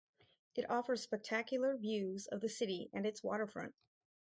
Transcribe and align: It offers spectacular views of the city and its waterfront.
It 0.55 0.67
offers 0.67 1.03
spectacular 1.03 1.77
views 1.77 2.25
of 2.25 2.41
the 2.41 2.49
city 2.49 2.89
and 2.91 3.05
its 3.05 3.23
waterfront. 3.23 3.75